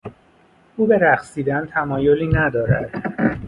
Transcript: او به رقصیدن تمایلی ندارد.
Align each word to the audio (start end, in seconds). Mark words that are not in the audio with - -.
او 0.75 0.87
به 0.87 0.97
رقصیدن 0.97 1.65
تمایلی 1.65 2.27
ندارد. 2.27 2.89